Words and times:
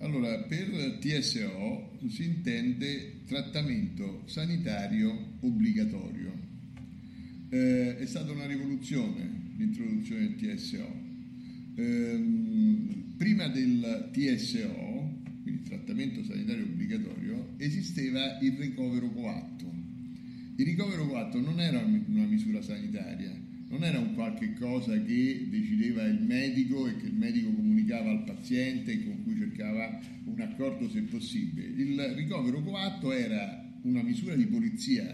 Allora, 0.00 0.38
per 0.44 0.98
TSO 1.00 1.98
si 2.08 2.24
intende 2.24 3.24
trattamento 3.26 4.22
sanitario 4.26 5.34
obbligatorio. 5.40 6.32
Eh, 7.50 7.96
è 7.96 8.06
stata 8.06 8.30
una 8.30 8.46
rivoluzione 8.46 9.38
l'introduzione 9.56 10.36
del 10.36 10.36
TSO. 10.36 11.06
Eh, 11.74 12.24
prima 13.16 13.48
del 13.48 14.10
TSO, 14.12 15.20
quindi 15.42 15.62
trattamento 15.64 16.22
sanitario 16.22 16.64
obbligatorio, 16.64 17.54
esisteva 17.56 18.38
il 18.40 18.52
ricovero 18.52 19.10
coatto. 19.10 19.66
Il 20.56 20.64
ricovero 20.64 21.08
coatto 21.08 21.40
non 21.40 21.58
era 21.60 21.78
una 21.80 22.24
misura 22.24 22.62
sanitaria, 22.62 23.34
non 23.68 23.84
era 23.84 23.98
un 23.98 24.14
qualche 24.14 24.54
cosa 24.54 24.92
che 25.02 25.46
decideva 25.48 26.04
il 26.04 26.22
medico 26.22 26.86
e 26.86 26.96
che 26.96 27.06
il 27.06 27.14
medico 27.14 27.52
comunicava 27.52 28.10
al 28.10 28.24
paziente 28.24 28.92
e 28.92 29.04
con 29.04 29.22
cui 29.22 29.36
cercava 29.36 30.00
un 30.24 30.40
accordo 30.40 30.88
se 30.88 31.02
possibile. 31.02 31.66
Il 31.66 32.00
ricovero 32.14 32.62
coatto 32.62 33.12
era 33.12 33.66
una 33.82 34.02
misura 34.02 34.34
di 34.34 34.46
polizia 34.46 35.04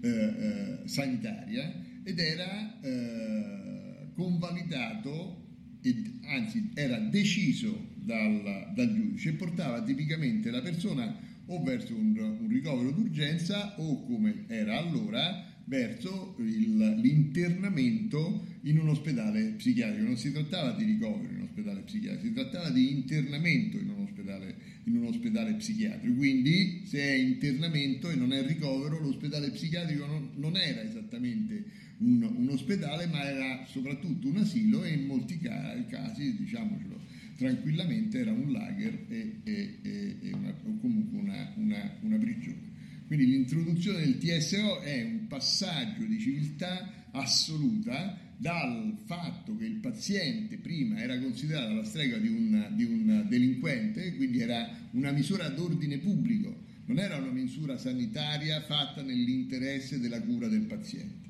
eh, 0.00 0.08
eh, 0.08 0.78
sanitaria 0.84 1.88
ed 2.02 2.18
era 2.18 2.80
eh, 2.80 4.08
convalidato, 4.14 5.48
ed, 5.82 6.20
anzi 6.24 6.70
era 6.74 6.98
deciso 6.98 7.88
dal, 7.96 8.72
dal, 8.74 8.94
giudice 8.94 9.30
e 9.30 9.34
portava 9.34 9.82
tipicamente 9.82 10.50
la 10.50 10.62
persona 10.62 11.14
o 11.46 11.62
verso 11.62 11.94
un, 11.94 12.16
un 12.16 12.48
ricovero 12.48 12.92
d'urgenza 12.92 13.78
o 13.78 14.04
come 14.04 14.44
era 14.46 14.78
allora 14.78 15.49
verso 15.70 16.34
il, 16.38 16.96
l'internamento 17.00 18.44
in 18.62 18.80
un 18.80 18.88
ospedale 18.88 19.54
psichiatrico. 19.56 20.04
Non 20.04 20.16
si 20.16 20.32
trattava 20.32 20.72
di 20.72 20.84
ricovero 20.84 21.30
in 21.30 21.36
un 21.36 21.42
ospedale 21.42 21.82
psichiatrico, 21.82 22.26
si 22.26 22.32
trattava 22.32 22.70
di 22.70 22.90
internamento 22.90 23.76
in 23.78 23.90
un 23.90 24.02
ospedale, 24.02 24.56
in 24.84 24.96
un 24.96 25.04
ospedale 25.06 25.54
psichiatrico. 25.54 26.16
Quindi 26.16 26.82
se 26.86 26.98
è 26.98 27.12
internamento 27.12 28.10
e 28.10 28.16
non 28.16 28.32
è 28.32 28.44
ricovero, 28.44 28.98
l'ospedale 28.98 29.50
psichiatrico 29.50 30.06
non, 30.06 30.30
non 30.34 30.56
era 30.56 30.82
esattamente 30.82 31.64
un, 31.98 32.20
un, 32.20 32.48
ospedale, 32.48 33.06
ma 33.06 33.22
era 33.22 33.64
soprattutto 33.66 34.26
un 34.26 34.38
asilo 34.38 34.82
e 34.82 34.94
in 34.94 35.06
molti 35.06 35.38
casi, 35.38 36.36
diciamocelo 36.36 36.98
tranquillamente, 37.36 38.18
era 38.18 38.32
un 38.32 38.52
lager 38.52 39.06
e, 39.08 39.36
e, 39.44 39.78
e, 39.80 40.16
e 40.20 40.32
una, 40.34 40.50
o 40.50 40.78
comunque 40.78 41.18
una, 41.18 41.52
una, 41.56 41.96
una 42.02 42.18
prigione. 42.18 42.69
Quindi 43.10 43.26
l'introduzione 43.26 44.04
del 44.04 44.18
TSO 44.18 44.82
è 44.82 45.02
un 45.02 45.26
passaggio 45.26 46.04
di 46.04 46.20
civiltà 46.20 47.08
assoluta 47.10 48.16
dal 48.36 48.98
fatto 49.04 49.56
che 49.56 49.64
il 49.64 49.78
paziente 49.78 50.58
prima 50.58 51.02
era 51.02 51.18
considerato 51.18 51.74
la 51.74 51.82
strega 51.82 52.18
di 52.18 52.28
un, 52.28 52.68
di 52.76 52.84
un 52.84 53.26
delinquente, 53.28 54.14
quindi 54.14 54.38
era 54.38 54.88
una 54.92 55.10
misura 55.10 55.48
d'ordine 55.48 55.98
pubblico, 55.98 56.56
non 56.86 57.00
era 57.00 57.16
una 57.16 57.32
misura 57.32 57.76
sanitaria 57.78 58.62
fatta 58.62 59.02
nell'interesse 59.02 59.98
della 59.98 60.22
cura 60.22 60.46
del 60.46 60.66
paziente. 60.66 61.28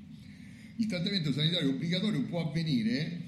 Il 0.77 0.85
trattamento 0.85 1.33
sanitario 1.33 1.71
obbligatorio 1.71 2.25
può 2.25 2.47
avvenire 2.47 3.23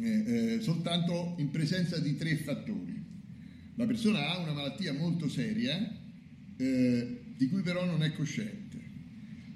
eh, 0.00 0.08
eh, 0.26 0.60
soltanto 0.62 1.36
in 1.38 1.50
presenza 1.50 1.96
di 2.00 2.16
tre 2.16 2.34
fattori. 2.38 3.00
La 3.76 3.86
persona 3.86 4.30
ha 4.30 4.38
una 4.38 4.52
malattia 4.52 4.92
molto 4.92 5.28
seria, 5.28 5.98
eh, 6.60 7.20
di 7.36 7.48
cui 7.48 7.62
però 7.62 7.86
non 7.86 8.02
è 8.02 8.12
cosciente. 8.12 8.58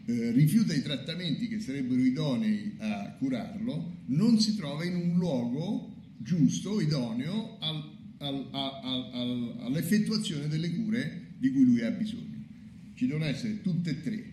Eh, 0.06 0.30
rifiuta 0.32 0.74
i 0.74 0.82
trattamenti 0.82 1.48
che 1.48 1.60
sarebbero 1.60 2.00
idonei 2.00 2.76
a 2.78 3.14
curarlo, 3.18 4.02
non 4.06 4.40
si 4.40 4.56
trova 4.56 4.84
in 4.84 4.96
un 4.96 5.16
luogo 5.18 5.94
giusto, 6.18 6.80
idoneo 6.80 7.58
al, 7.60 7.90
al, 8.18 8.48
al, 8.52 9.56
all'effettuazione 9.60 10.48
delle 10.48 10.70
cure 10.70 11.34
di 11.38 11.50
cui 11.50 11.64
lui 11.64 11.82
ha 11.82 11.90
bisogno. 11.90 12.42
Ci 12.94 13.06
devono 13.06 13.26
essere 13.26 13.60
tutte 13.60 13.90
e 13.90 14.02
tre. 14.02 14.32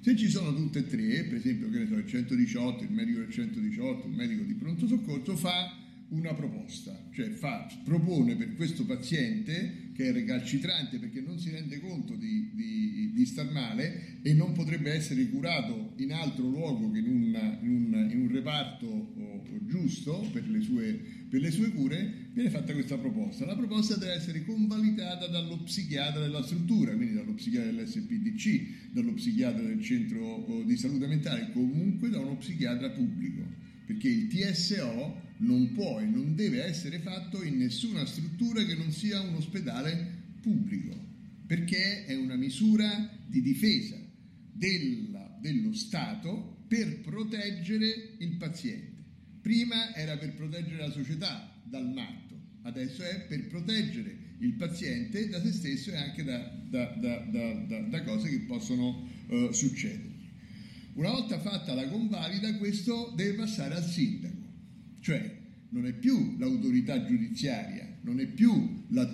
Se 0.00 0.16
ci 0.16 0.28
sono 0.28 0.54
tutte 0.54 0.80
e 0.80 0.86
tre, 0.86 1.24
per 1.24 1.38
esempio, 1.38 1.70
che 1.70 1.78
ne 1.80 1.86
so, 1.86 1.94
il 1.94 2.06
118, 2.06 2.84
il 2.84 2.92
medico 2.92 3.18
del 3.18 3.30
118, 3.30 4.06
il 4.06 4.14
medico 4.14 4.42
di 4.44 4.54
pronto 4.54 4.86
soccorso 4.86 5.36
fa 5.36 5.79
una 6.10 6.34
proposta, 6.34 7.08
cioè 7.12 7.30
fa, 7.30 7.66
propone 7.84 8.34
per 8.34 8.54
questo 8.56 8.84
paziente 8.84 9.90
che 9.94 10.08
è 10.08 10.12
recalcitrante 10.12 10.98
perché 10.98 11.20
non 11.20 11.38
si 11.38 11.50
rende 11.50 11.78
conto 11.78 12.14
di, 12.14 12.50
di, 12.52 13.12
di, 13.12 13.26
star 13.26 13.50
male 13.50 14.18
e 14.22 14.32
non 14.34 14.52
potrebbe 14.52 14.92
essere 14.92 15.28
curato 15.28 15.92
in 15.96 16.12
altro 16.12 16.48
luogo 16.48 16.90
che 16.90 16.98
in, 16.98 17.06
una, 17.06 17.58
in, 17.62 17.70
un, 17.70 18.08
in 18.10 18.20
un, 18.22 18.28
reparto 18.32 18.86
oh, 18.86 19.42
giusto 19.66 20.28
per 20.32 20.48
le, 20.48 20.60
sue, 20.60 21.00
per 21.28 21.40
le, 21.40 21.50
sue, 21.50 21.70
cure, 21.70 22.30
viene 22.32 22.50
fatta 22.50 22.72
questa 22.72 22.98
proposta. 22.98 23.44
La 23.44 23.56
proposta 23.56 23.96
deve 23.96 24.14
essere 24.14 24.44
convalidata 24.44 25.28
dallo 25.28 25.58
psichiatra 25.62 26.22
della 26.22 26.42
struttura, 26.42 26.94
quindi 26.94 27.14
dallo 27.14 27.34
psichiatra 27.34 27.70
dell'SPDC, 27.70 28.90
dallo 28.92 29.12
psichiatra 29.12 29.62
del 29.62 29.82
centro 29.82 30.64
di 30.64 30.76
salute 30.76 31.06
mentale, 31.06 31.50
comunque 31.52 32.08
da 32.08 32.18
uno 32.18 32.36
psichiatra 32.36 32.90
pubblico 32.90 33.59
perché 33.90 34.08
il 34.08 34.28
TSO 34.28 35.20
non 35.38 35.72
può 35.72 35.98
e 35.98 36.04
non 36.04 36.36
deve 36.36 36.62
essere 36.62 37.00
fatto 37.00 37.42
in 37.42 37.58
nessuna 37.58 38.06
struttura 38.06 38.64
che 38.64 38.76
non 38.76 38.92
sia 38.92 39.20
un 39.20 39.34
ospedale 39.34 40.18
pubblico, 40.40 40.96
perché 41.44 42.04
è 42.04 42.14
una 42.14 42.36
misura 42.36 43.10
di 43.26 43.42
difesa 43.42 43.96
della, 44.52 45.36
dello 45.42 45.74
Stato 45.74 46.64
per 46.68 47.00
proteggere 47.00 48.14
il 48.18 48.36
paziente. 48.36 49.02
Prima 49.40 49.92
era 49.96 50.16
per 50.16 50.34
proteggere 50.34 50.76
la 50.76 50.92
società 50.92 51.60
dal 51.64 51.90
matto, 51.92 52.38
adesso 52.62 53.02
è 53.02 53.26
per 53.26 53.48
proteggere 53.48 54.36
il 54.38 54.54
paziente 54.54 55.28
da 55.28 55.42
se 55.42 55.50
stesso 55.50 55.90
e 55.90 55.96
anche 55.96 56.22
da, 56.22 56.38
da, 56.68 56.94
da, 56.96 57.80
da 57.88 58.02
cose 58.04 58.28
che 58.28 58.40
possono 58.42 59.08
uh, 59.26 59.50
succedere. 59.50 60.09
Una 60.94 61.10
volta 61.10 61.38
fatta 61.38 61.74
la 61.74 61.88
convalida, 61.88 62.56
questo 62.56 63.12
deve 63.16 63.34
passare 63.34 63.74
al 63.74 63.84
sindaco, 63.84 64.48
cioè 65.00 65.38
non 65.70 65.86
è 65.86 65.92
più 65.92 66.36
l'autorità 66.38 67.04
giudiziaria, 67.04 67.98
non 68.02 68.18
è 68.18 68.26
più 68.26 68.84
la, 68.88 69.12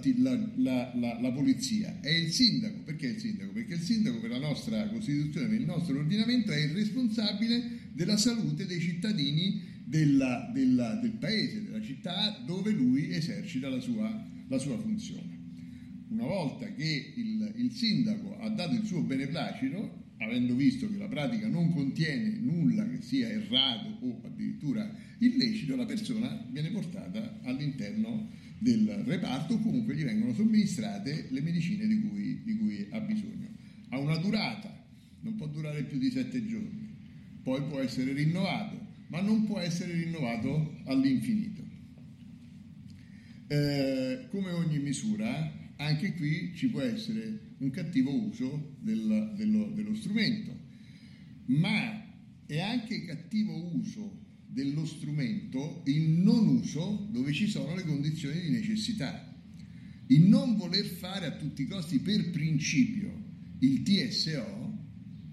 la, 0.56 0.92
la, 0.94 1.20
la, 1.20 1.32
polizia, 1.32 2.00
è 2.00 2.10
il 2.10 2.30
sindaco. 2.30 2.78
Perché 2.84 3.08
il 3.08 3.18
sindaco? 3.18 3.52
Perché 3.52 3.74
il 3.74 3.80
sindaco 3.80 4.20
per 4.20 4.30
la 4.30 4.38
nostra 4.38 4.88
Costituzione, 4.88 5.48
per 5.48 5.60
il 5.60 5.66
nostro 5.66 5.98
ordinamento, 5.98 6.52
è 6.52 6.58
il 6.58 6.70
responsabile 6.70 7.90
della 7.92 8.16
salute 8.16 8.66
dei 8.66 8.80
cittadini 8.80 9.74
della, 9.84 10.50
della, 10.52 10.94
del 10.94 11.12
paese, 11.12 11.62
della 11.62 11.82
città 11.82 12.42
dove 12.44 12.70
lui 12.70 13.10
esercita 13.12 13.68
la 13.68 13.80
sua, 13.80 14.26
sua 14.58 14.78
funzione. 14.78 15.34
Una 16.08 16.24
volta 16.24 16.72
che 16.72 17.12
il, 17.16 17.52
il 17.56 17.72
sindaco 17.72 18.38
ha 18.38 18.48
dato 18.48 18.74
il 18.74 18.84
suo 18.84 19.02
beneplacito, 19.02 20.04
avendo 20.18 20.54
visto 20.54 20.90
che 20.90 20.96
la 20.96 21.08
pratica 21.08 21.48
non 21.48 21.72
contiene 21.72 22.38
nulla 22.40 22.88
che 22.88 23.02
sia 23.02 23.28
errato 23.28 23.98
o 24.00 24.20
addirittura 24.24 24.90
illecito, 25.18 25.76
la 25.76 25.84
persona 25.86 26.46
viene 26.50 26.70
portata 26.70 27.40
all'interno 27.42 28.30
del 28.58 28.88
reparto 29.04 29.54
o 29.54 29.60
comunque 29.60 29.94
gli 29.94 30.04
vengono 30.04 30.32
somministrate 30.32 31.26
le 31.30 31.40
medicine 31.40 31.86
di 31.86 32.00
cui, 32.00 32.42
di 32.42 32.56
cui 32.56 32.86
ha 32.90 33.00
bisogno. 33.00 33.48
Ha 33.90 33.98
una 33.98 34.16
durata, 34.16 34.84
non 35.20 35.36
può 35.36 35.46
durare 35.46 35.84
più 35.84 35.98
di 35.98 36.10
sette 36.10 36.46
giorni, 36.46 36.88
poi 37.42 37.62
può 37.64 37.80
essere 37.80 38.12
rinnovato, 38.12 38.84
ma 39.08 39.20
non 39.20 39.44
può 39.44 39.58
essere 39.58 39.92
rinnovato 39.92 40.78
all'infinito. 40.84 41.64
Eh, 43.48 44.26
come 44.30 44.50
ogni 44.50 44.78
misura, 44.78 45.52
anche 45.76 46.14
qui 46.14 46.52
ci 46.54 46.68
può 46.68 46.80
essere 46.80 47.54
un 47.58 47.70
cattivo 47.70 48.12
uso 48.12 48.76
del, 48.80 49.34
dello, 49.36 49.70
dello 49.74 49.94
strumento, 49.94 50.54
ma 51.46 52.04
è 52.46 52.60
anche 52.60 53.04
cattivo 53.04 53.74
uso 53.74 54.24
dello 54.46 54.86
strumento 54.86 55.82
il 55.86 56.08
non 56.08 56.46
uso 56.46 57.08
dove 57.10 57.32
ci 57.32 57.46
sono 57.46 57.74
le 57.74 57.84
condizioni 57.84 58.40
di 58.40 58.50
necessità. 58.50 59.34
Il 60.08 60.22
non 60.22 60.56
voler 60.56 60.86
fare 60.86 61.26
a 61.26 61.36
tutti 61.36 61.62
i 61.62 61.66
costi 61.66 61.98
per 61.98 62.30
principio 62.30 63.24
il 63.58 63.82
TSO 63.82 64.84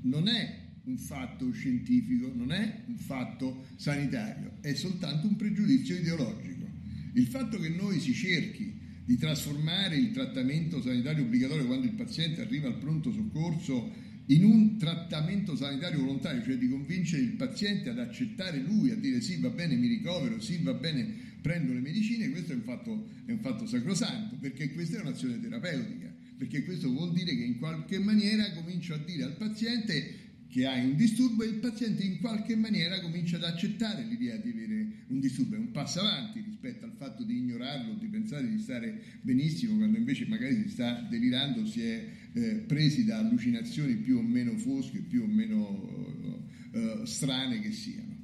non 0.03 0.27
è 0.27 0.61
un 0.85 0.97
fatto 0.97 1.51
scientifico, 1.51 2.31
non 2.33 2.51
è 2.51 2.83
un 2.87 2.97
fatto 2.97 3.65
sanitario, 3.75 4.57
è 4.61 4.73
soltanto 4.73 5.27
un 5.27 5.35
pregiudizio 5.35 5.95
ideologico. 5.95 6.69
Il 7.13 7.27
fatto 7.27 7.59
che 7.59 7.69
noi 7.69 7.99
si 7.99 8.13
cerchi 8.13 8.81
di 9.05 9.17
trasformare 9.17 9.97
il 9.97 10.11
trattamento 10.11 10.81
sanitario 10.81 11.23
obbligatorio 11.23 11.65
quando 11.65 11.85
il 11.85 11.93
paziente 11.93 12.41
arriva 12.41 12.67
al 12.67 12.77
pronto 12.77 13.11
soccorso 13.11 13.91
in 14.27 14.45
un 14.45 14.77
trattamento 14.77 15.55
sanitario 15.55 15.99
volontario, 15.99 16.43
cioè 16.43 16.57
di 16.57 16.69
convincere 16.69 17.21
il 17.21 17.33
paziente 17.33 17.89
ad 17.89 17.99
accettare 17.99 18.59
lui, 18.59 18.91
a 18.91 18.95
dire 18.95 19.19
sì 19.19 19.37
va 19.41 19.49
bene 19.49 19.75
mi 19.75 19.87
ricovero, 19.87 20.39
sì 20.39 20.61
va 20.61 20.73
bene 20.73 21.31
prendo 21.41 21.73
le 21.73 21.81
medicine, 21.81 22.29
questo 22.29 22.53
è 22.53 22.55
un 22.55 22.61
fatto, 22.61 23.09
è 23.25 23.31
un 23.31 23.39
fatto 23.39 23.65
sacrosanto, 23.65 24.37
perché 24.39 24.71
questa 24.71 24.97
è 24.97 25.01
un'azione 25.01 25.41
terapeutica, 25.41 26.09
perché 26.37 26.63
questo 26.63 26.89
vuol 26.89 27.11
dire 27.11 27.35
che 27.35 27.43
in 27.43 27.57
qualche 27.59 27.99
maniera 27.99 28.49
comincio 28.53 28.93
a 28.93 28.97
dire 28.97 29.23
al 29.23 29.35
paziente 29.35 30.22
che 30.53 30.67
hai 30.67 30.85
un 30.85 30.95
disturbo 30.95 31.41
e 31.41 31.47
il 31.47 31.55
paziente 31.55 32.03
in 32.03 32.19
qualche 32.19 32.55
maniera 32.55 32.99
comincia 33.01 33.37
ad 33.37 33.43
accettare 33.43 34.03
l'idea 34.03 34.37
di 34.37 34.51
avere 34.51 35.05
un 35.07 35.19
disturbo, 35.19 35.55
è 35.55 35.57
un 35.57 35.71
passo 35.71 35.99
avanti 36.01 36.41
rispetto 36.41 36.85
al 36.85 36.93
fatto 36.95 37.23
di 37.23 37.37
ignorarlo, 37.37 37.95
di 37.95 38.05
pensare 38.05 38.47
di 38.47 38.59
stare 38.59 39.01
benissimo 39.21 39.77
quando 39.77 39.97
invece 39.97 40.27
magari 40.27 40.61
si 40.61 40.69
sta 40.69 41.07
delirando, 41.09 41.65
si 41.65 41.81
è 41.81 42.07
eh, 42.33 42.55
presi 42.67 43.03
da 43.03 43.17
allucinazioni 43.17 43.95
più 43.95 44.17
o 44.17 44.21
meno 44.21 44.55
fosche, 44.55 44.99
più 44.99 45.23
o 45.23 45.25
meno 45.25 46.47
eh, 46.71 47.01
strane 47.05 47.59
che 47.59 47.71
siano. 47.71 48.15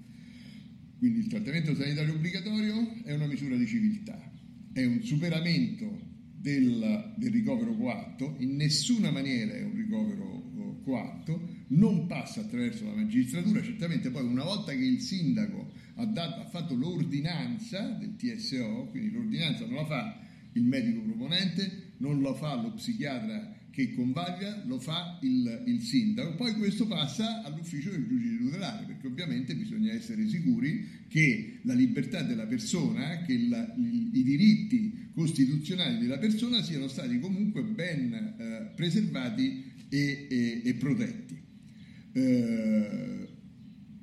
Quindi 1.00 1.22
il 1.22 1.28
trattamento 1.30 1.74
sanitario 1.74 2.14
obbligatorio 2.14 2.94
è 3.06 3.14
una 3.16 3.26
misura 3.26 3.56
di 3.56 3.66
civiltà, 3.66 4.32
è 4.72 4.86
un 4.86 5.02
superamento 5.02 6.00
del, 6.40 7.16
del 7.18 7.32
ricovero 7.32 7.76
coatto, 7.76 8.36
in 8.38 8.56
nessuna 8.56 9.10
maniera 9.10 9.54
è 9.54 9.64
un 9.64 9.74
ricovero 9.74 10.40
coatto, 10.84 11.59
non 11.70 12.08
passa 12.08 12.42
attraverso 12.42 12.86
la 12.86 12.96
magistratura, 12.96 13.62
certamente 13.62 14.10
poi 14.10 14.24
una 14.24 14.44
volta 14.44 14.72
che 14.72 14.84
il 14.84 15.02
sindaco 15.02 15.72
ha, 15.96 16.06
dato, 16.06 16.42
ha 16.42 16.46
fatto 16.46 16.76
l'ordinanza 16.76 17.90
del 18.00 18.16
TSO, 18.16 18.88
quindi 18.92 19.12
l'ordinanza 19.12 19.66
non 19.66 19.76
la 19.76 19.86
fa 19.86 20.20
il 20.54 20.64
medico 20.64 21.02
proponente, 21.02 21.94
non 21.98 22.20
lo 22.20 22.34
fa 22.34 22.56
lo 22.56 22.74
psichiatra 22.74 23.58
che 23.72 23.94
convalida, 23.94 24.64
lo 24.66 24.80
fa 24.80 25.20
il, 25.22 25.64
il, 25.68 25.82
sindaco, 25.82 26.36
poi 26.36 26.54
questo 26.56 26.88
passa 26.88 27.44
all'ufficio 27.44 27.92
del 27.92 28.08
giudice 28.08 28.38
tutelare, 28.38 28.86
perché 28.86 29.08
ovviamente 29.08 29.56
bisogna 29.56 29.94
essere 29.94 30.28
sicuri 30.28 31.06
che 31.08 31.60
la 31.64 31.76
libertà 31.76 32.24
della 32.24 32.48
persona, 32.48 33.22
che 33.22 33.38
la, 33.48 33.74
i, 33.78 34.10
i 34.14 34.24
diritti 34.24 35.12
costituzionali 35.14 36.00
della 36.00 36.18
persona 36.18 36.64
siano 36.64 36.88
stati 36.88 37.20
comunque 37.20 37.62
ben 37.64 38.14
eh, 38.14 38.72
preservati 38.76 39.72
e, 39.88 40.28
e, 40.30 40.62
e 40.66 40.74
protetti. 40.74 41.49
Eh, 42.14 43.28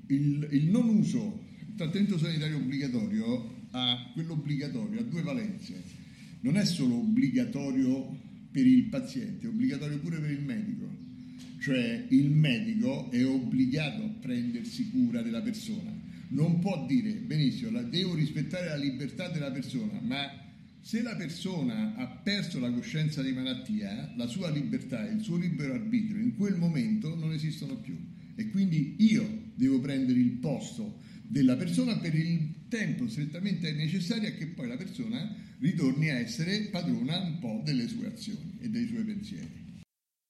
il, 0.09 0.49
il, 0.51 0.65
non 0.71 0.89
uso, 0.89 1.45
il 1.61 1.75
trattamento 1.75 2.19
sanitario 2.19 2.57
obbligatorio 2.57 3.67
ha, 3.73 4.11
quello 4.13 4.35
obbligatorio 4.35 5.01
ha 5.01 5.05
due 5.05 5.23
valenze, 5.23 5.83
non 6.41 6.57
è 6.57 6.65
solo 6.65 6.97
obbligatorio 6.97 8.19
per 8.51 8.67
il 8.67 8.85
paziente, 8.85 9.47
è 9.47 9.51
obbligatorio 9.51 9.99
pure 9.99 10.21
per 10.21 10.31
il 10.31 10.43
medico, 10.43 10.89
cioè 11.59 12.07
il 12.09 12.31
medico 12.31 13.11
è 13.11 13.27
obbligato 13.27 14.03
a 14.05 14.15
prendersi 14.21 14.91
cura 14.91 15.23
della 15.23 15.43
persona, 15.43 15.93
non 16.29 16.61
può 16.61 16.87
dire 16.87 17.13
benissimo, 17.13 17.83
devo 17.83 18.15
rispettare 18.15 18.69
la 18.69 18.77
libertà 18.77 19.29
della 19.29 19.51
persona, 19.51 20.01
ma 20.01 20.46
se 20.87 21.03
la 21.03 21.17
persona 21.17 21.97
ha 21.97 22.07
perso 22.07 22.61
la 22.61 22.71
coscienza 22.71 23.21
di 23.21 23.33
malattia, 23.33 24.13
la 24.15 24.29
sua 24.29 24.51
libertà 24.51 25.05
e 25.09 25.15
il 25.15 25.21
suo 25.21 25.37
libero 25.37 25.73
arbitrio 25.73 26.23
in 26.23 26.37
quel 26.37 26.55
momento 26.55 27.17
non 27.17 27.33
esistono 27.33 27.75
più 27.75 27.99
e 28.37 28.49
quindi 28.51 28.95
io 28.99 29.51
devo 29.57 29.81
prendere 29.81 30.21
il 30.21 30.31
posto 30.31 31.01
della 31.23 31.57
persona 31.57 31.97
per 31.99 32.15
il 32.15 32.69
tempo 32.69 33.09
strettamente 33.09 33.73
necessario 33.73 34.29
a 34.29 34.33
che 34.35 34.47
poi 34.47 34.69
la 34.69 34.77
persona 34.77 35.35
ritorni 35.59 36.09
a 36.11 36.21
essere 36.21 36.69
padrona 36.71 37.19
un 37.19 37.41
po' 37.41 37.63
delle 37.65 37.89
sue 37.89 38.07
azioni 38.07 38.59
e 38.61 38.69
dei 38.69 38.87
suoi 38.87 39.03
pensieri. 39.03 39.66